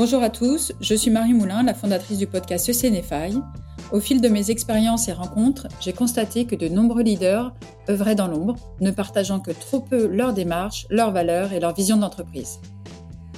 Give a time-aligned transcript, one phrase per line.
[0.00, 3.38] Bonjour à tous, je suis Marie Moulin, la fondatrice du podcast Sénéfaille.
[3.92, 7.52] Au fil de mes expériences et rencontres, j'ai constaté que de nombreux leaders
[7.86, 11.98] œuvraient dans l'ombre, ne partageant que trop peu leur démarche, leurs valeurs et leur vision
[11.98, 12.60] d'entreprise.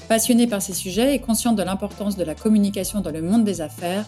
[0.09, 3.60] Passionné par ces sujets et consciente de l'importance de la communication dans le monde des
[3.60, 4.06] affaires,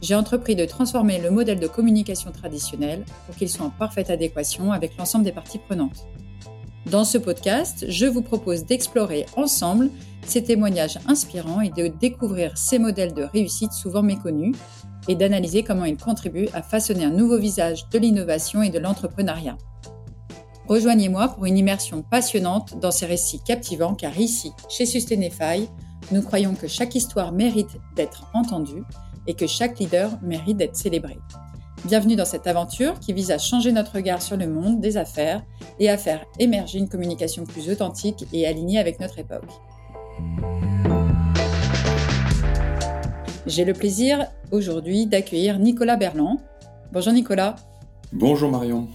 [0.00, 4.70] j'ai entrepris de transformer le modèle de communication traditionnel pour qu'il soit en parfaite adéquation
[4.70, 6.06] avec l'ensemble des parties prenantes.
[6.90, 9.90] Dans ce podcast, je vous propose d'explorer ensemble
[10.24, 14.54] ces témoignages inspirants et de découvrir ces modèles de réussite souvent méconnus
[15.08, 19.58] et d'analyser comment ils contribuent à façonner un nouveau visage de l'innovation et de l'entrepreneuriat.
[20.68, 25.68] Rejoignez-moi pour une immersion passionnante dans ces récits captivants car ici, chez Sustainify,
[26.12, 28.84] nous croyons que chaque histoire mérite d'être entendue
[29.26, 31.18] et que chaque leader mérite d'être célébré.
[31.84, 35.44] Bienvenue dans cette aventure qui vise à changer notre regard sur le monde des affaires
[35.78, 39.44] et à faire émerger une communication plus authentique et alignée avec notre époque.
[43.46, 46.38] J'ai le plaisir aujourd'hui d'accueillir Nicolas Berland.
[46.92, 47.54] Bonjour Nicolas.
[48.12, 48.88] Bonjour Marion.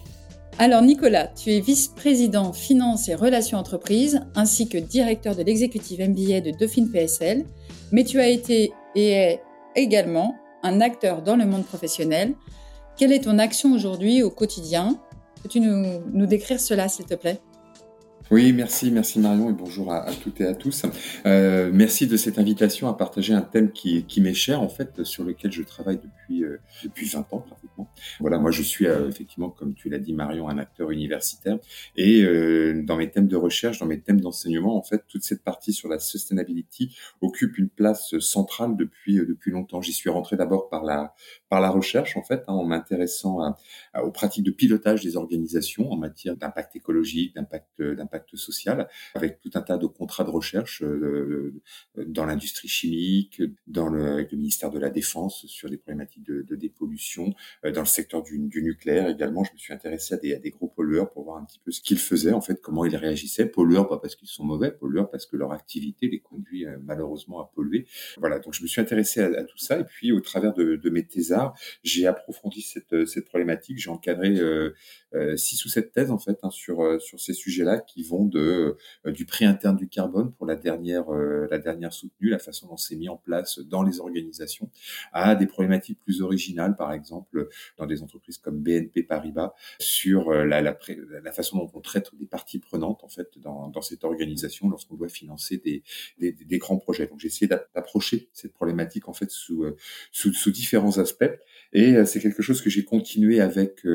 [0.60, 6.42] Alors Nicolas, tu es vice-président finance et relations entreprises ainsi que directeur de l'exécutif MBA
[6.42, 7.46] de Dauphine PSL,
[7.94, 9.42] mais tu as été et es
[9.76, 12.36] également un acteur dans le monde professionnel
[13.02, 14.96] quelle est ton action aujourd'hui au quotidien?
[15.42, 17.40] Peux-tu nous, décrire cela, s'il te plaît?
[18.30, 20.84] Oui, merci, merci Marion et bonjour à, toutes et à tous.
[21.26, 25.04] Euh, merci de cette invitation à partager un thème qui, qui m'est cher en fait,
[25.04, 27.90] sur lequel je travaille depuis euh, depuis 20 ans pratiquement.
[28.20, 31.60] Voilà, moi je suis euh, effectivement, comme tu l'as dit Marion, un acteur universitaire
[31.96, 35.44] et euh, dans mes thèmes de recherche, dans mes thèmes d'enseignement, en fait, toute cette
[35.44, 39.82] partie sur la sustainability occupe une place centrale depuis depuis longtemps.
[39.82, 41.14] J'y suis rentré d'abord par la
[41.50, 43.56] par la recherche en fait, hein, en m'intéressant
[44.02, 49.52] aux pratiques de pilotage des organisations en matière d'impact écologique, d'impact d'impact social, avec tout
[49.54, 51.54] un tas de contrats de recherche euh,
[51.98, 56.42] dans l'industrie chimique, dans le, avec le ministère de la Défense sur des problématiques de,
[56.42, 57.34] de dépollution,
[57.66, 59.44] euh, dans le secteur du, nucléaire également.
[59.44, 62.00] Je me suis intéressé à des, gros pollueurs pour voir un petit peu ce qu'ils
[62.00, 63.46] faisaient, en fait, comment ils réagissaient.
[63.46, 67.40] Pollueurs, pas parce qu'ils sont mauvais, pollueurs parce que leur activité les conduit euh, malheureusement
[67.42, 67.88] à polluer.
[68.18, 70.90] Voilà, donc je me suis intéressé à, tout ça et puis au travers de, de
[70.90, 73.80] mes thésards, j'ai approfondi cette, cette problématique.
[73.80, 74.40] J'ai encadré
[75.14, 78.78] euh, six ou sept thèses en fait hein, sur sur ces sujets-là qui vont de
[79.06, 82.68] euh, du prix interne du carbone pour la dernière euh, la dernière soutenue, la façon
[82.68, 84.70] dont c'est mis en place dans les organisations,
[85.12, 90.44] à des problématiques plus originales, par exemple dans des entreprises comme BNP Paribas sur euh,
[90.44, 90.78] la, la,
[91.24, 94.96] la façon dont on traite des parties prenantes en fait dans, dans cette organisation lorsqu'on
[94.96, 95.84] doit financer des,
[96.18, 97.08] des, des, grands projets.
[97.08, 99.66] Donc j'ai essayé d'approcher cette problématique en fait sous,
[100.12, 101.32] sous, sous différents aspects
[101.74, 103.86] et c'est quelque chose que j'ai continué avec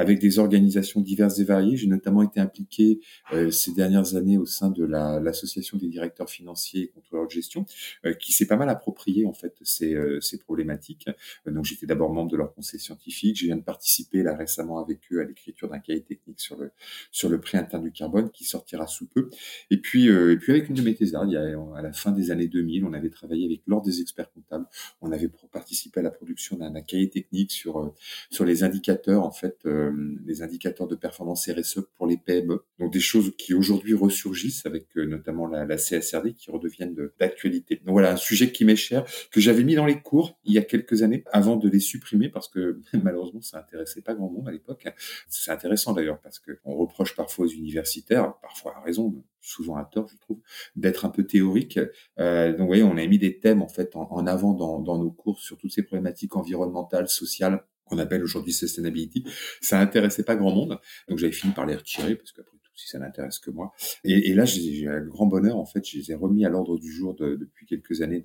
[0.00, 1.76] avec des organisations diverses et variées.
[1.76, 3.00] J'ai notamment été impliqué
[3.34, 7.66] euh, ces dernières années au sein de l'association des directeurs financiers et contrôleurs de gestion,
[8.06, 11.10] euh, qui s'est pas mal approprié en fait ces, euh, ces problématiques.
[11.46, 13.38] donc j'étais d'abord membre de leur conseil scientifique.
[13.38, 16.70] Je viens de participer là récemment avec eux à l'écriture d'un cahier technique sur le
[17.10, 19.28] sur le prix interne du carbone qui sortira sous peu.
[19.70, 22.86] Et puis et puis avec une de mes a, à la fin des années 2000,
[22.86, 24.66] on avait travaillé avec l'ordre des experts comptables.
[25.02, 27.92] On avait participé à la production d'un cahier technique sur
[28.30, 29.89] sur les indicateurs en fait euh,
[30.24, 32.64] les indicateurs de performance RSE pour les PME.
[32.78, 37.76] Donc des choses qui aujourd'hui ressurgissent avec euh, notamment la, CSRD qui redeviennent d'actualité.
[37.84, 40.58] Donc voilà, un sujet qui m'est cher, que j'avais mis dans les cours il y
[40.58, 44.48] a quelques années avant de les supprimer parce que malheureusement ça intéressait pas grand monde
[44.48, 44.86] à l'époque.
[45.28, 49.84] C'est intéressant d'ailleurs parce que on reproche parfois aux universitaires, parfois à raison, souvent à
[49.84, 50.40] tort, je trouve,
[50.76, 51.78] d'être un peu théorique.
[52.18, 55.10] Euh, donc, vous voyez, on a mis des thèmes en fait en, avant dans, nos
[55.10, 59.24] cours sur toutes ces problématiques environnementales, sociales, qu'on appelle aujourd'hui sustainability,
[59.60, 60.78] ça intéressait pas grand monde.
[61.08, 63.72] Donc j'avais fini par les retirer parce qu'après si ça n'intéresse que moi.
[64.04, 66.90] Et, là, j'ai un grand bonheur en fait, je les ai remis à l'ordre du
[66.90, 68.22] jour de, depuis quelques années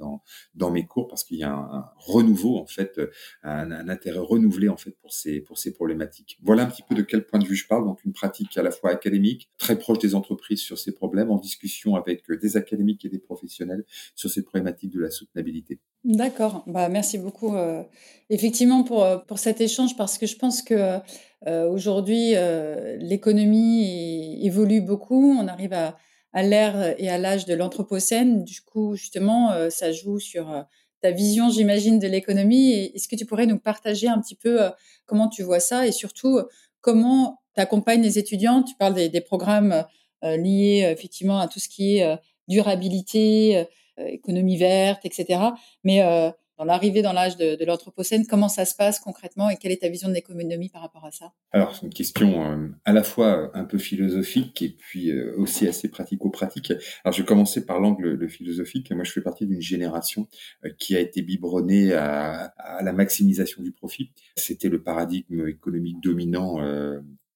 [0.56, 3.00] dans mes cours parce qu'il y a un, renouveau en fait,
[3.44, 6.38] un, intérêt renouvelé en fait pour ces pour ces problématiques.
[6.44, 7.86] Voilà un petit peu de quel point de vue je parle.
[7.86, 11.38] Donc une pratique à la fois académique, très proche des entreprises sur ces problèmes, en
[11.38, 13.84] discussion avec des académiques et des professionnels
[14.16, 15.80] sur ces problématiques de la soutenabilité.
[16.06, 16.64] D'accord.
[16.68, 17.84] Bah, merci beaucoup, euh,
[18.30, 21.00] effectivement, pour, euh, pour cet échange, parce que je pense que
[21.48, 25.38] euh, aujourd'hui, euh, l'économie évolue beaucoup.
[25.40, 25.98] On arrive à,
[26.34, 28.44] à l'ère et à l'âge de l'anthropocène.
[28.44, 30.62] Du coup, justement, euh, ça joue sur euh,
[31.02, 32.72] ta vision, j'imagine, de l'économie.
[32.96, 34.60] Est-ce que tu pourrais nous partager un petit peu
[35.06, 36.40] comment tu vois ça et surtout
[36.82, 38.64] comment tu accompagnes les étudiants?
[38.64, 39.86] Tu parles des, des programmes
[40.24, 45.40] liés effectivement à tout ce qui est durabilité euh, économie verte, etc.
[45.86, 48.26] Mais euh, dans l'arrivée dans l'âge de, de l'Anthropocène.
[48.26, 51.12] Comment ça se passe concrètement et quelle est ta vision de l'économie par rapport à
[51.12, 51.34] ça?
[51.52, 55.68] Alors, c'est une question euh, à la fois un peu philosophique et puis euh, aussi
[55.68, 56.74] assez pratico-pratique.
[57.04, 58.92] Alors, je vais commencer par l'angle philosophique.
[58.92, 60.28] Moi, je fais partie d'une génération
[60.64, 64.12] euh, qui a été biberonnée à, la maximisation du profit.
[64.36, 66.60] C'était le paradigme économique dominant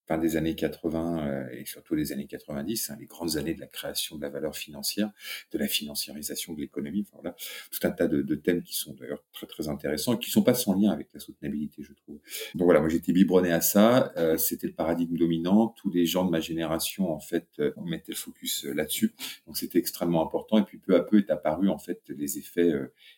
[0.10, 3.60] fin des années 80 euh, et surtout les années 90, hein, les grandes années de
[3.60, 5.12] la création de la valeur financière,
[5.52, 7.06] de la financiarisation de l'économie.
[7.14, 7.32] Enfin,
[7.72, 10.56] tout un tas de, thèmes qui sont d'ailleurs très très intéressants et qui sont pas
[10.56, 12.20] sans lien avec la soutenabilité, je trouve.
[12.56, 14.12] Donc voilà, moi j'étais biberonné à ça.
[14.18, 15.76] Euh, C'était le paradigme dominant.
[15.78, 19.14] Tous les gens de ma génération en fait euh, mettaient le focus là-dessus.
[19.46, 20.58] Donc c'était extrêmement important.
[20.58, 22.74] Et puis peu à peu est apparu en fait les effets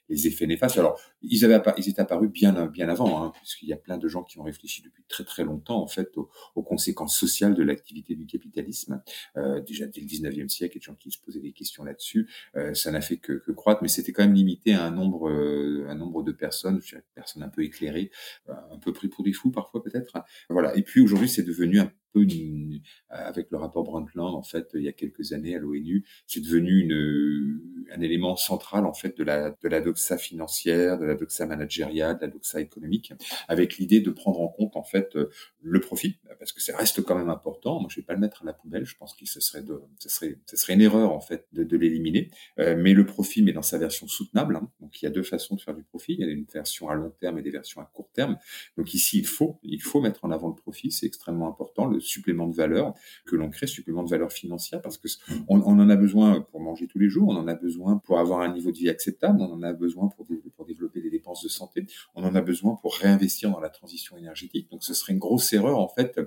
[0.10, 0.78] les effets néfastes.
[0.78, 4.10] Alors ils avaient ils étaient apparus bien bien avant, hein, puisqu'il y a plein de
[4.10, 7.62] gens qui ont réfléchi depuis très très longtemps en fait au, au conséquences sociales de
[7.62, 9.04] l'activité du capitalisme.
[9.38, 11.52] Euh, déjà dès le 19e siècle, il y a des gens qui se posaient des
[11.52, 12.28] questions là-dessus.
[12.56, 15.86] Euh, ça n'a fait que, croître, mais c'était quand même limité à un nombre, euh,
[15.88, 18.10] un nombre de personnes, je personnes un peu éclairées,
[18.48, 20.18] un peu pris pour des fous parfois peut-être.
[20.50, 20.76] Voilà.
[20.76, 24.84] Et puis aujourd'hui, c'est devenu un peu une, avec le rapport Brundtland en fait il
[24.84, 27.62] y a quelques années à l'ONU, c'est devenu une,
[27.92, 32.18] un élément central en fait de la de la doxa financière, de la doxa managériale,
[32.18, 33.14] de la doxa économique,
[33.48, 35.18] avec l'idée de prendre en compte en fait
[35.62, 37.80] le profit parce que c'est reste quand même important.
[37.80, 38.86] Moi, je vais pas le mettre à la poubelle.
[38.86, 41.64] Je pense que ce serait de, ce serait, ce serait une erreur en fait de,
[41.64, 42.32] de l'éliminer.
[42.60, 44.56] Euh, mais le profit, mais dans sa version soutenable.
[44.56, 44.70] Hein.
[44.80, 46.14] Donc, il y a deux façons de faire du profit.
[46.14, 48.38] Il y a une version à long terme et des versions à court terme.
[48.78, 50.92] Donc ici, il faut, il faut mettre en avant le profit.
[50.92, 51.86] C'est extrêmement important.
[52.02, 52.94] Supplément de valeur
[53.26, 55.08] que l'on crée, supplément de valeur financière, parce que
[55.48, 57.30] on, en a besoin pour manger tous les jours.
[57.30, 59.40] On en a besoin pour avoir un niveau de vie acceptable.
[59.42, 61.86] On en a besoin pour, pour développer des dépenses de santé.
[62.16, 64.70] On en a besoin pour réinvestir dans la transition énergétique.
[64.72, 66.20] Donc, ce serait une grosse erreur en fait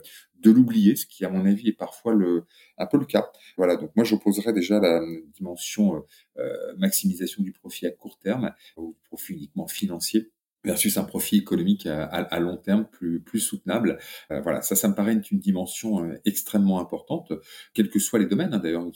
[0.45, 2.45] de l'oublier, ce qui à mon avis est parfois le,
[2.79, 3.31] un peu le cas.
[3.57, 5.01] Voilà, donc moi j'opposerais déjà la
[5.35, 6.01] dimension euh,
[6.39, 10.31] euh, maximisation du profit à court terme au profit uniquement financier
[10.65, 13.99] versus un profit économique à, long terme plus, plus soutenable.
[14.31, 17.33] Euh, voilà, ça, ça me paraît une, une dimension euh, extrêmement importante,
[17.75, 18.55] quels que soient les domaines.
[18.55, 18.59] Hein.
[18.59, 18.87] D'ailleurs,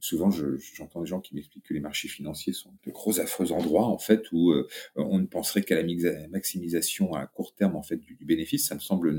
[0.00, 3.86] souvent, j'entends des gens qui m'expliquent que les marchés financiers sont de gros affreux endroits,
[3.86, 4.66] en fait, où euh,
[4.96, 8.66] on ne penserait qu'à la maximisation à court terme, en fait, du, bénéfice.
[8.66, 9.10] Ça me semble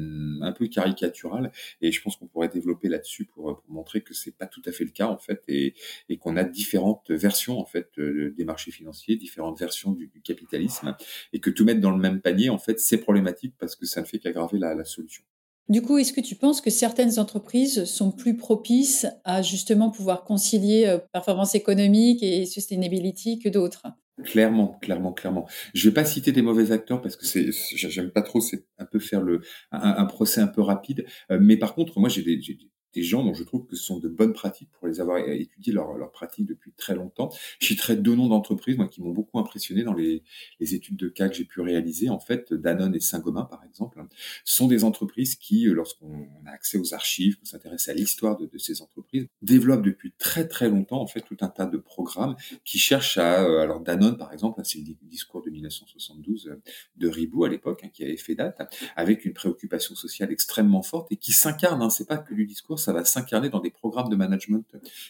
[0.42, 1.52] un peu caricatural,
[1.82, 4.84] et je pense qu'on pourrait développer là-dessus pour, montrer que c'est pas tout à fait
[4.84, 5.74] le cas, en fait, et,
[6.20, 10.96] qu'on a différentes versions, en fait, des marchés financiers, différentes versions du, du capitalisme,
[11.34, 14.02] et que tout mettre dans le même panier, en fait, c'est problématique parce que ça
[14.02, 15.24] ne fait qu'aggraver la, la solution.
[15.70, 20.26] Du coup, est-ce que tu penses que certaines entreprises sont plus propices à justement pouvoir
[20.26, 23.88] concilier euh, performance économique et sustainability que d'autres?
[24.24, 25.48] Clairement, clairement, clairement.
[25.74, 28.86] Je vais pas citer des mauvais acteurs parce que c'est, j'aime pas trop, c'est un
[28.86, 29.42] peu faire le
[29.72, 31.06] un, un, procès un peu rapide.
[31.32, 32.70] Euh, mais par contre, moi, j'ai des, des
[33.02, 35.98] gens dont je trouve que ce sont de bonnes pratiques pour les avoir étudié leurs
[35.98, 37.30] leur pratiques depuis très longtemps.
[37.60, 40.24] Je citerai deux noms d'entreprises moi qui m'ont beaucoup impressionné dans les,
[40.60, 42.10] les, études de cas que j'ai pu réaliser.
[42.10, 44.04] En fait, Danone et Saint-Gobain, par exemple,
[44.44, 48.82] sont des entreprises qui, lorsqu'on a accès aux archives, qu'on s'intéresse à l'histoire de, ces
[48.82, 53.18] entreprises, développent depuis très très longtemps en fait tout un tas de programmes qui cherchent
[53.18, 56.62] à, euh, alors Danone par exemple, c'est le discours 1972 euh,
[56.98, 58.62] de Ribou à l'époque hein, qui avait fait date,
[58.96, 61.82] avec une préoccupation sociale extrêmement forte et qui s'incarne.
[61.82, 64.66] Hein, c'est pas que du discours ça va s'incarner dans des programmes de management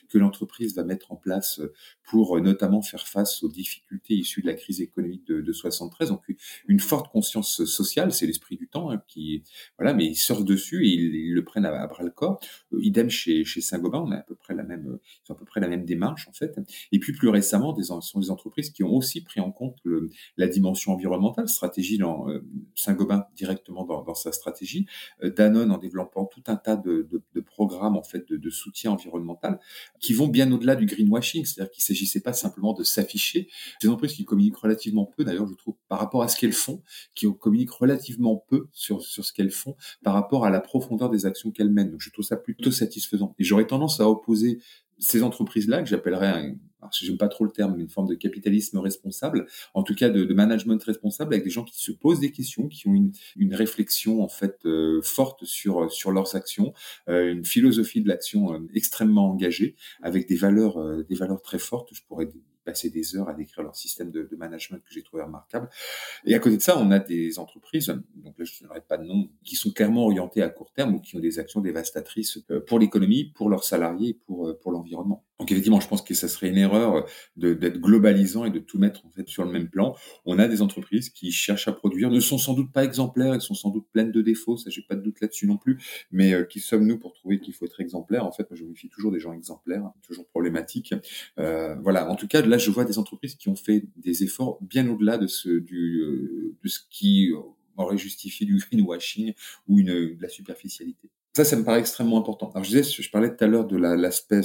[0.09, 1.61] que l'entreprise va mettre en place
[2.03, 6.09] pour euh, notamment faire face aux difficultés issues de la crise économique de, de 73.
[6.09, 6.23] Donc
[6.67, 9.43] une forte conscience sociale, c'est l'esprit du temps hein, qui
[9.79, 12.39] voilà, mais ils sortent dessus et ils, le prennent à, bras le corps.
[12.73, 14.99] Euh, idem chez, chez Saint-Gobain, on a à peu près la même,
[15.29, 16.59] à peu près la même démarche en fait.
[16.91, 20.09] Et puis plus récemment, des sont des entreprises qui ont aussi pris en compte le,
[20.37, 22.45] la dimension environnementale, stratégie dans euh,
[22.75, 24.85] Saint-Gobain directement dans, sa stratégie,
[25.23, 27.07] Danone en développant tout un tas de,
[27.45, 29.59] programmes en fait de, soutien environnemental
[29.99, 33.49] qui vont bien au-delà du greenwashing, c'est-à-dire qu'il s'agissait pas simplement de s'afficher.
[33.81, 36.83] Des entreprises qui communiquent relativement peu, d'ailleurs, je trouve, par rapport à ce qu'elles font,
[37.15, 41.25] qui communiquent relativement peu sur sur ce qu'elles font par rapport à la profondeur des
[41.25, 41.91] actions qu'elles mènent.
[41.91, 43.35] Donc, je trouve ça plutôt satisfaisant.
[43.39, 44.59] Et j'aurais tendance à opposer
[44.99, 46.55] ces entreprises-là, que j'appellerais un,
[46.91, 50.23] j'aime pas trop le terme, mais une forme de capitalisme responsable, en tout cas de,
[50.23, 53.55] de, management responsable, avec des gens qui se posent des questions, qui ont une, une
[53.55, 56.73] réflexion en fait euh, forte sur sur leurs actions,
[57.09, 61.59] euh, une philosophie de l'action euh, extrêmement engagée, avec des valeurs euh, des valeurs très
[61.59, 61.89] fortes.
[61.93, 62.29] Je pourrais
[62.63, 65.69] passer des heures à décrire leur système de, management que j'ai trouvé remarquable.
[66.25, 69.05] Et à côté de ça, on a des entreprises, donc là je ne pas de
[69.05, 72.59] nom, qui sont clairement orientées à court terme ou qui ont des actions dévastatrices euh,
[72.59, 75.23] pour l'économie, pour leurs salariés, pour pour l'environnement.
[75.39, 79.05] Donc effectivement, je pense que ça serait une erreur d'être globalisant et de tout mettre
[79.05, 79.95] en fait sur le même plan.
[80.25, 83.41] On a des entreprises qui cherchent à produire, ne sont sans doute pas exemplaires, elles
[83.41, 86.33] sont sans doute pleines de défauts, ça j'ai pas de doute là-dessus non plus, mais
[86.33, 88.89] euh, qui sommes-nous pour trouver qu'il faut être exemplaire En fait, moi je me fie
[88.89, 90.93] toujours des gens exemplaires, toujours problématiques.
[91.39, 94.59] Euh, voilà, en tout cas là je vois des entreprises qui ont fait des efforts
[94.61, 97.31] bien au-delà de ce du euh, de ce qui
[97.75, 99.33] aurait justifié du greenwashing
[99.67, 101.09] ou une, de la superficialité.
[101.35, 102.51] Ça, ça me paraît extrêmement important.
[102.51, 104.41] Alors, je disais, je parlais tout à l'heure de l'aspect,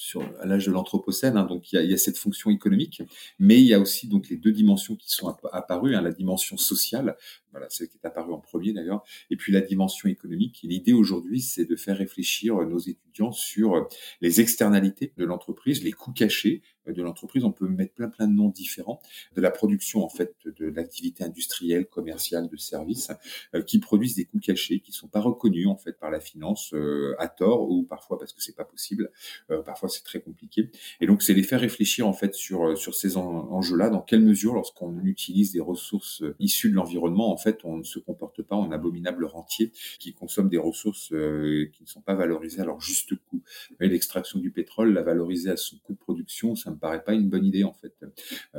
[0.00, 1.36] sur à l'âge de l'anthropocène.
[1.36, 3.02] Hein, donc il y, a, il y, a, cette fonction économique,
[3.38, 6.56] mais il y a aussi donc les deux dimensions qui sont apparues, hein, la dimension
[6.56, 7.16] sociale,
[7.50, 10.60] voilà, celle qui est apparue en premier d'ailleurs, et puis la dimension économique.
[10.62, 13.88] L'idée aujourd'hui, c'est de faire réfléchir nos étudiants sur
[14.22, 17.44] les externalités de l'entreprise, les coûts cachés de l'entreprise.
[17.44, 19.00] On peut mettre plein plein de noms différents
[19.34, 23.10] de la production en fait de l'activité industrielle, commerciale, de services
[23.54, 26.72] euh, qui produisent des coûts cachés qui sont pas reconnus en fait par la finance
[26.74, 29.10] euh, à tort ou parfois parce que c'est pas possible.
[29.50, 30.70] Euh, parfois c'est très compliqué.
[31.00, 33.90] Et donc, c'est les faire réfléchir en fait sur sur ces enjeux-là.
[33.90, 37.98] Dans quelle mesure, lorsqu'on utilise des ressources issues de l'environnement, en fait, on ne se
[37.98, 42.64] comporte pas en abominable rentier qui consomme des ressources qui ne sont pas valorisées à
[42.64, 43.42] leur juste coût.
[43.78, 47.28] L'extraction du pétrole, la valoriser à son coût de production, ça me paraît pas une
[47.28, 47.94] bonne idée en fait.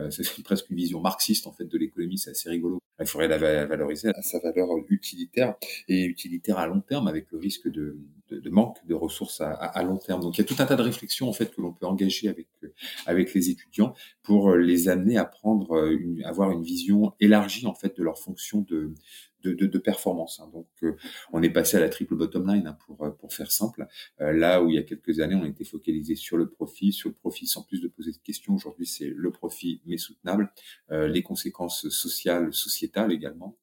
[0.09, 2.17] c'est presque une vision marxiste en fait de l'économie.
[2.17, 2.79] C'est assez rigolo.
[2.99, 5.55] Il faudrait la valoriser à sa valeur utilitaire
[5.87, 7.97] et utilitaire à long terme avec le risque de,
[8.29, 10.21] de, manque de ressources à, à, long terme.
[10.21, 12.29] Donc il y a tout un tas de réflexions en fait que l'on peut engager
[12.29, 12.47] avec
[13.05, 17.97] avec les étudiants pour les amener à prendre une, avoir une vision élargie en fait
[17.97, 18.93] de leur fonction de
[19.43, 20.39] de, de, de performance.
[20.39, 20.51] Hein.
[20.53, 20.67] Donc,
[21.33, 23.87] on est passé à la triple bottom line hein, pour pour faire simple.
[24.19, 27.15] là où il y a quelques années, on était focalisé sur le profit, sur le
[27.15, 28.53] profit sans plus de poser de questions.
[28.53, 30.53] Aujourd'hui, c'est le profit mais soutenable,
[30.89, 33.60] les conséquences sociales, sociétales également, euh,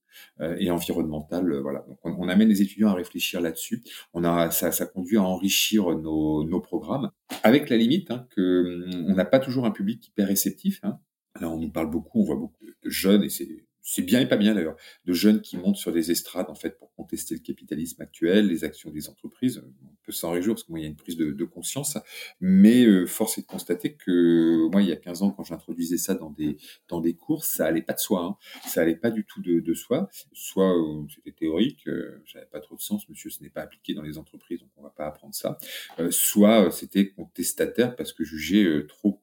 [0.58, 1.52] et environnementale.
[1.52, 1.84] Euh, voilà.
[1.88, 3.82] Donc on, amène les étudiants à réfléchir là-dessus.
[4.12, 7.10] On a ça, ça conduit à enrichir nos, nos programmes,
[7.42, 10.80] avec la limite hein, que hum, on n'a pas toujours un public hyper réceptif.
[10.82, 10.98] Hein.
[11.40, 13.48] Là, on nous parle beaucoup, on voit beaucoup de jeunes et c'est
[13.90, 16.78] c'est bien et pas bien d'ailleurs, de jeunes qui montent sur des estrades en fait
[16.78, 19.62] pour contester le capitalisme actuel, les actions des entreprises.
[19.64, 21.98] On peut s'en réjouir parce qu'il y a une prise de, de conscience,
[22.40, 25.98] mais euh, force est de constater que moi il y a 15 ans quand j'introduisais
[25.98, 26.56] ça dans des
[26.88, 28.36] dans des cours, ça allait pas de soi, hein.
[28.66, 30.08] ça allait pas du tout de, de soi.
[30.32, 33.92] Soit euh, c'était théorique, euh, j'avais pas trop de sens, monsieur, ce n'est pas appliqué
[33.92, 35.58] dans les entreprises, donc on va pas apprendre ça.
[35.98, 39.20] Euh, soit c'était contestataire parce que jugé trop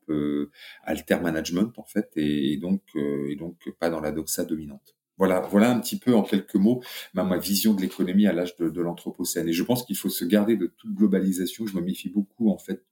[0.83, 4.95] alter management en fait, et, et donc et donc pas dans la doxa dominante.
[5.17, 6.81] Voilà, voilà un petit peu en quelques mots
[7.13, 9.47] ma, ma vision de l'économie à l'âge de, de l'anthropocène.
[9.47, 11.65] Et je pense qu'il faut se garder de toute globalisation.
[11.65, 12.83] Je me méfie beaucoup en fait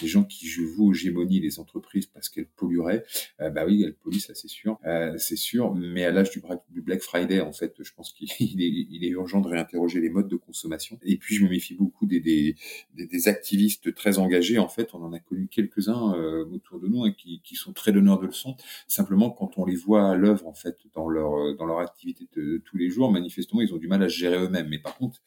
[0.00, 3.04] des gens qui jouent aux gémonies les entreprises parce qu'elles pollueraient.
[3.40, 5.74] Euh, bah oui, elles polluent, ça c'est sûr, euh, c'est sûr.
[5.74, 6.40] Mais à l'âge du,
[6.80, 10.28] Black Friday, en fait, je pense qu'il est, il est, urgent de réinterroger les modes
[10.28, 10.98] de consommation.
[11.02, 12.56] Et puis je me méfie beaucoup des, des,
[12.94, 14.58] des, activistes très engagés.
[14.58, 17.72] En fait, on en a connu quelques-uns euh, autour de nous hein, qui, qui sont
[17.72, 18.56] très donneurs de leçons.
[18.86, 22.62] Simplement, quand on les voit à l'œuvre en fait dans leur dans leur activité de,
[22.64, 24.68] tous les jours, manifestement, ils ont du mal à se gérer eux-mêmes.
[24.68, 25.20] Mais par contre,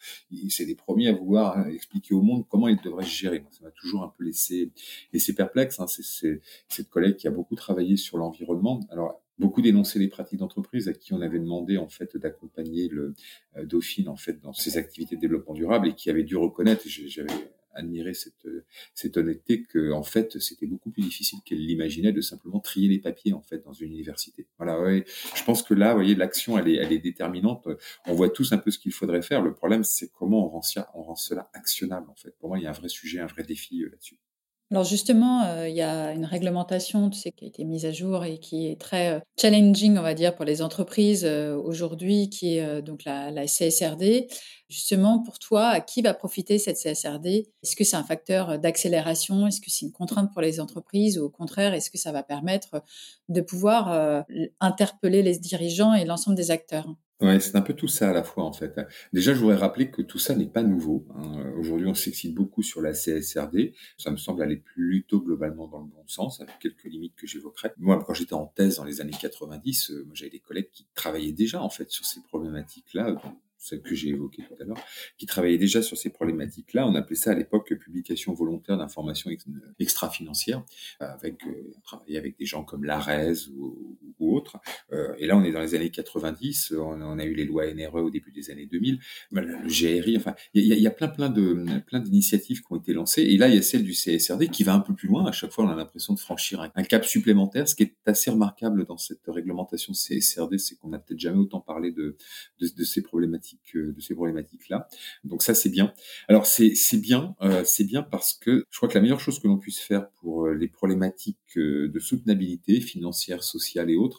[0.50, 3.43] c'est les premiers à vouloir hein, expliquer au monde comment ils devraient se gérer.
[3.51, 4.71] Ça m'a toujours un peu laissé,
[5.13, 5.79] laissé perplexe.
[5.79, 5.88] Hein.
[5.88, 8.79] C'est cette collègue qui a beaucoup travaillé sur l'environnement.
[8.89, 13.15] Alors, beaucoup dénoncé les pratiques d'entreprise à qui on avait demandé en fait d'accompagner le
[13.57, 16.83] euh, Dauphine en fait dans ses activités de développement durable et qui avait dû reconnaître,
[16.88, 17.33] j'avais
[17.73, 18.47] admirer cette,
[18.93, 22.99] cette honnêteté que en fait c'était beaucoup plus difficile qu'elle l'imaginait de simplement trier les
[22.99, 24.47] papiers en fait dans une université.
[24.57, 25.05] Voilà, ouais.
[25.35, 27.67] Je pense que là, voyez, l'action elle est, elle est déterminante.
[28.05, 29.41] On voit tous un peu ce qu'il faudrait faire.
[29.41, 30.61] Le problème, c'est comment on rend,
[30.93, 32.35] on rend cela actionnable en fait.
[32.39, 34.17] Pour moi, il y a un vrai sujet, un vrai défi euh, là-dessus.
[34.71, 37.91] Alors justement, euh, il y a une réglementation, tu sais, qui a été mise à
[37.91, 42.29] jour et qui est très euh, challenging, on va dire, pour les entreprises euh, aujourd'hui,
[42.29, 44.27] qui est donc la, la, CSRD.
[44.69, 49.45] Justement, pour toi, à qui va profiter cette CSRD Est-ce que c'est un facteur d'accélération?
[49.45, 52.23] Est-ce que c'est une contrainte pour les entreprises Ou au contraire, est-ce que ça va
[52.23, 52.81] permettre
[53.27, 54.23] de pouvoir
[54.61, 56.87] interpeller les dirigeants et l'ensemble des acteurs?
[57.21, 58.79] Ouais, c'est un peu tout ça à la fois en fait.
[59.13, 61.05] Déjà, je voudrais rappeler que tout ça n'est pas nouveau.
[61.15, 61.53] Hein.
[61.57, 63.73] Aujourd'hui, on s'excite beaucoup sur la CSRD.
[63.97, 67.69] Ça me semble aller plutôt globalement dans le bon sens, avec quelques limites que j'évoquerai.
[67.77, 71.31] Moi, quand j'étais en thèse dans les années 90, euh, j'avais des collègues qui travaillaient
[71.31, 73.15] déjà en fait sur ces problématiques-là
[73.61, 74.83] celle que j'ai évoquée tout à l'heure,
[75.19, 76.87] qui travaillait déjà sur ces problématiques-là.
[76.87, 79.29] On appelait ça à l'époque publication volontaire d'informations
[79.79, 80.65] extra-financières,
[80.99, 84.41] avec euh, travailler avec des gens comme l'ARES ou, ou.
[84.91, 87.71] Euh, et là, on est dans les années 90, on, on, a eu les lois
[87.73, 88.99] NRE au début des années 2000,
[89.31, 93.23] le GRI, enfin, il y, a plein plein de plein d'initiatives qui ont été lancées.
[93.23, 95.25] Et là, il y a celle du CSRD qui va un peu plus loin.
[95.25, 97.67] À chaque fois, on a l'impression de franchir un, cap supplémentaire.
[97.67, 101.61] Ce qui est assez remarquable dans cette réglementation CSRD, c'est qu'on n'a peut-être jamais autant
[101.61, 102.17] parlé de,
[102.59, 104.87] ces problématiques problématiques de ces problématiques là.
[105.23, 105.93] Donc ça c'est bien.
[106.27, 107.35] Alors c'est bien
[107.65, 110.47] c'est bien parce que je crois que la meilleure chose que l'on puisse faire pour
[110.47, 114.10] les problématiques de soutenabilité financière, sociale et autres,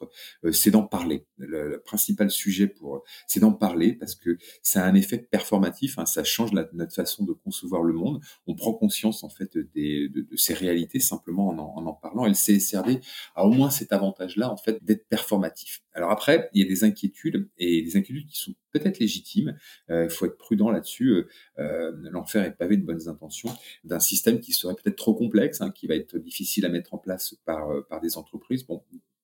[0.52, 1.26] c'est d'en parler.
[1.38, 5.98] Le, principal sujet pour c'est d'en parler parce que ça a un effet performatif.
[5.98, 8.20] Hein, ça change notre façon de concevoir le monde.
[8.46, 12.26] On prend conscience en fait de, ces réalités simplement en en, parlant.
[12.26, 13.00] Et le CSRD
[13.34, 15.82] a au moins cet avantage-là en fait d'être performatif.
[15.94, 19.56] Alors après, il y a des inquiétudes et des inquiétudes qui sont peut-être légitimes.
[19.88, 21.10] Il euh, faut être prudent là-dessus.
[21.10, 23.50] Euh, euh, L'enfer est pavé de bonnes intentions
[23.84, 26.98] d'un système qui serait peut-être trop complexe, hein, qui va être difficile à mettre en
[26.98, 28.64] place par par des entreprises.
[28.64, 28.82] Bon,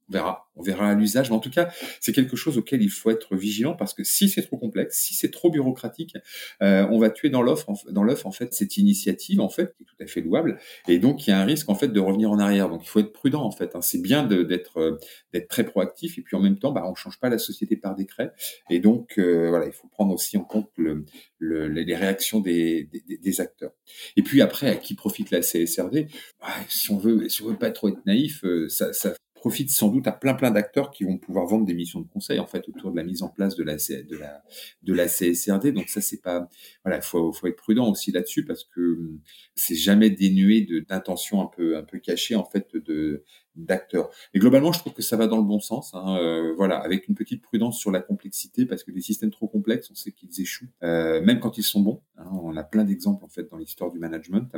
[0.09, 1.31] on verra, on verra à l'usage.
[1.31, 4.29] Mais en tout cas, c'est quelque chose auquel il faut être vigilant parce que si
[4.29, 6.17] c'est trop complexe, si c'est trop bureaucratique,
[6.63, 9.83] euh, on va tuer dans l'offre, dans l'œuf en fait cette initiative en fait qui
[9.83, 10.59] est tout à fait louable.
[10.87, 12.69] Et donc il y a un risque en fait de revenir en arrière.
[12.69, 13.75] Donc il faut être prudent en fait.
[13.75, 13.81] Hein.
[13.83, 14.99] C'est bien d'être euh,
[15.33, 17.95] d'être très proactif et puis en même temps, bah, on change pas la société par
[17.95, 18.33] décret.
[18.71, 21.05] Et donc euh, voilà, il faut prendre aussi en compte le,
[21.39, 23.73] le, les réactions des, des, des, acteurs.
[24.17, 26.09] Et puis après, à qui profite la CSRD
[26.41, 29.71] bah, Si on veut, si on veut pas trop être naïf, euh, ça, ça profite
[29.71, 32.47] sans doute à plein plein d'acteurs qui vont pouvoir vendre des missions de conseil en
[32.47, 34.43] fait autour de la mise en place de la de la
[34.83, 35.73] de la CSRD.
[35.73, 36.49] Donc ça c'est pas
[36.85, 39.21] voilà, faut faut être prudent aussi là-dessus parce que hum,
[39.55, 43.25] c'est jamais dénué d'intentions un peu un peu cachées en fait de
[43.59, 44.11] d'acteurs.
[44.35, 45.93] Et globalement, je trouve que ça va dans le bon sens.
[45.95, 49.49] Hein, euh, voilà, avec une petite prudence sur la complexité, parce que des systèmes trop
[49.49, 52.03] complexes, on sait qu'ils échouent, euh, même quand ils sont bons.
[52.17, 54.51] Hein, on a plein d'exemples en fait dans l'histoire du management,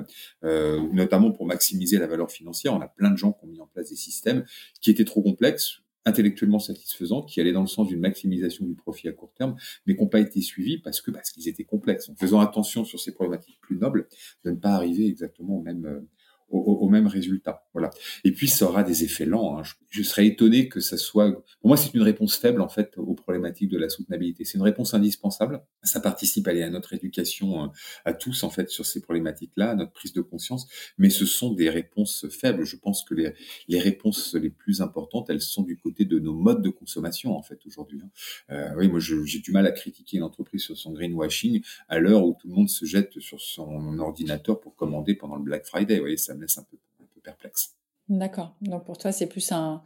[0.44, 2.74] euh, notamment pour maximiser la valeur financière.
[2.74, 3.49] On a plein de gens qui ont
[3.88, 4.44] des systèmes
[4.80, 9.08] qui étaient trop complexes intellectuellement satisfaisants, qui allaient dans le sens d'une maximisation du profit
[9.08, 9.56] à court terme,
[9.86, 12.08] mais qui n'ont pas été suivis parce que parce qu'ils étaient complexes.
[12.08, 14.08] En faisant attention sur ces problématiques plus nobles,
[14.44, 16.06] de ne pas arriver exactement au même
[16.50, 17.64] au, même résultat.
[17.72, 17.90] Voilà.
[18.24, 19.58] Et puis ça aura des effets lents.
[19.58, 19.62] Hein.
[19.62, 21.30] Je, je, serais étonné que ça soit.
[21.60, 24.44] Pour moi, c'est une réponse faible en fait aux problématiques de la soutenabilité.
[24.44, 25.62] C'est une réponse indispensable.
[25.82, 27.66] Ça participe à, à notre éducation euh,
[28.04, 30.66] à tous en fait sur ces problématiques-là, à notre prise de conscience.
[30.98, 32.64] Mais ce sont des réponses faibles.
[32.64, 33.32] Je pense que les,
[33.68, 37.42] les réponses les plus importantes, elles sont du côté de nos modes de consommation en
[37.42, 38.00] fait aujourd'hui.
[38.02, 38.10] Hein.
[38.50, 42.24] Euh, oui, moi j'ai du mal à critiquer une entreprise sur son greenwashing à l'heure
[42.24, 45.96] où tout le monde se jette sur son ordinateur pour commander pendant le Black Friday.
[45.96, 46.76] Vous voyez, ça laisse un peu,
[47.22, 47.74] perplexe.
[48.08, 48.56] D'accord.
[48.62, 49.82] Donc pour toi, c'est plus un,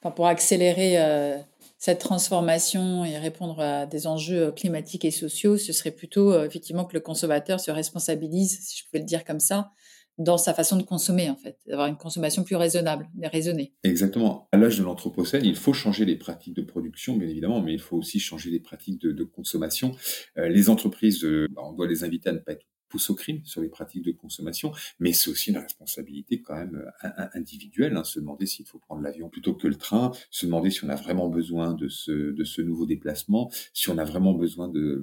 [0.00, 1.38] enfin, pour accélérer euh,
[1.78, 6.84] cette transformation et répondre à des enjeux climatiques et sociaux, ce serait plutôt euh, effectivement
[6.84, 9.72] que le consommateur se responsabilise, si je pouvais le dire comme ça,
[10.18, 13.74] dans sa façon de consommer, en fait, d'avoir une consommation plus raisonnable, raisonnée.
[13.84, 14.48] Exactement.
[14.50, 17.80] À l'âge de l'anthropocène, il faut changer les pratiques de production, bien évidemment, mais il
[17.80, 19.94] faut aussi changer les pratiques de, de consommation.
[20.38, 22.64] Euh, les entreprises, euh, bah, on doit les inviter à ne pas être
[22.96, 26.90] pousse au crime sur les pratiques de consommation, mais c'est aussi une responsabilité quand même
[27.04, 30.70] euh, individuelle, hein, se demander s'il faut prendre l'avion plutôt que le train, se demander
[30.70, 35.02] si on a vraiment besoin de ce, nouveau déplacement, si on a vraiment besoin de,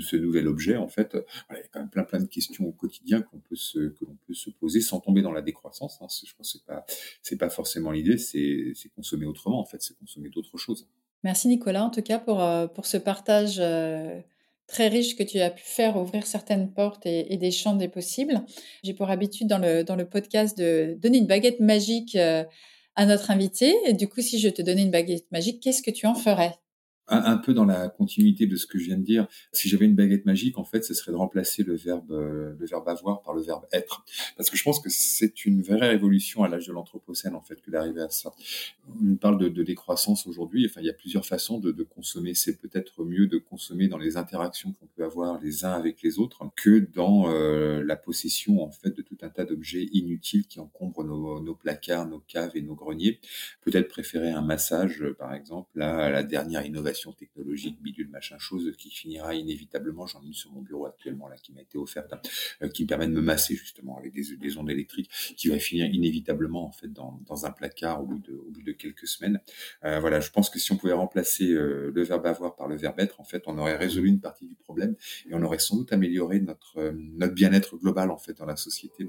[0.00, 1.16] ce nouvel objet, en fait,
[1.50, 3.80] il y a quand même plein plein de questions au quotidien qu'on peut se,
[4.60, 5.98] poser sans tomber dans la décroissance.
[6.00, 6.72] Hein, je pense que
[7.22, 10.86] c'est pas, pas forcément l'idée, c'est, consommer autrement, en fait, c'est consommer d'autres choses.
[11.24, 13.56] Merci Nicolas, en tout cas, pour, euh, ce partage.
[13.58, 14.20] Euh
[14.66, 18.42] très riche que tu as pu faire ouvrir certaines portes et, des champs des possibles.
[18.82, 22.44] J'ai pour habitude dans le, dans le podcast de donner une baguette magique euh,
[22.96, 23.74] à notre invité.
[23.86, 26.54] Et du coup, si je te donnais une baguette magique, qu'est-ce que tu en ferais?
[27.08, 29.94] Un, peu dans la continuité de ce que je viens de dire, si j'avais une
[29.94, 33.34] baguette magique, en fait, ce serait de remplacer le verbe euh, le verbe avoir par
[33.34, 34.04] le verbe être,
[34.36, 37.60] parce que je pense que c'est une vraie révolution à l'âge de l'anthropocène, en fait,
[37.60, 38.32] que d'arriver à ça.
[39.02, 40.66] On parle de, décroissance aujourd'hui.
[40.66, 42.34] Enfin, il y a plusieurs façons de, consommer.
[42.34, 46.18] C'est peut-être mieux de consommer dans les interactions qu'on peut avoir les uns avec les
[46.18, 50.60] autres que dans euh, la possession, en fait, de tout un tas d'objets inutiles qui
[50.60, 53.20] encombrent nos, nos, placards, nos caves et nos greniers.
[53.62, 58.90] Peut-être préférer un massage, par exemple, à la dernière innovation technologique, bidule, machin chose, qui
[58.90, 62.20] finira inévitablement, j'en ai une sur mon bureau actuellement là, qui m'a été offerte, hein,
[62.62, 65.58] euh, qui me permet de me masser justement avec des, des, ondes électriques, qui va
[65.58, 69.06] finir inévitablement en fait dans, dans un placard au bout de, au bout de quelques
[69.06, 69.40] semaines.
[69.84, 72.76] Euh, voilà, je pense que si on pouvait remplacer euh, le verbe avoir par le
[72.76, 74.96] verbe être, en fait, on aurait résolu une partie du problème
[75.28, 79.06] et on aurait sans doute amélioré notre, notre bien-être global en fait dans la société,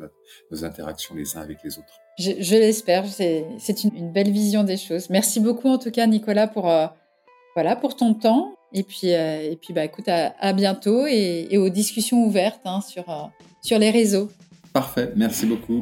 [0.51, 1.99] nos interactions les uns avec les autres.
[2.17, 5.09] Je, je l'espère, c'est une, une, belle vision des choses.
[5.09, 6.69] Merci beaucoup en tout cas Nicolas pour
[7.55, 8.53] voilà pour ton temps.
[8.73, 12.59] Et puis, euh, et puis bah, écoute, à, à bientôt et, et, aux discussions ouvertes
[12.65, 13.23] hein, sur, euh,
[13.61, 14.29] sur les réseaux.
[14.73, 15.81] Parfait, merci beaucoup.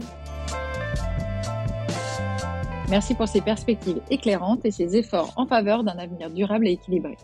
[2.90, 7.18] Merci pour ces perspectives éclairantes et ces efforts en faveur d'un avenir durable et équilibré.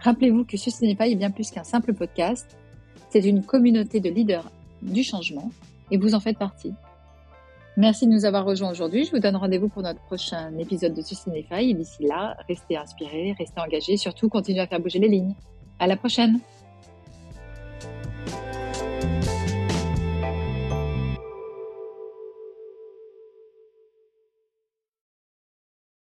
[0.00, 2.56] Rappelez-vous que ce n'est pas bien plus qu'un simple podcast,
[3.10, 5.52] c'est une communauté de leaders du changement
[5.92, 6.72] et vous en faites partie.
[7.78, 9.06] Merci de nous avoir rejoints aujourd'hui.
[9.06, 11.70] Je vous donne rendez-vous pour notre prochain épisode de Sustinify.
[11.70, 15.34] Et d'ici là, restez inspirés, restez engagés, surtout continuez à faire bouger les lignes.
[15.78, 16.38] À la prochaine!